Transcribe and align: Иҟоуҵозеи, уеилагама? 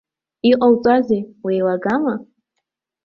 Иҟоуҵозеи, 0.51 1.21
уеилагама? 1.45 2.15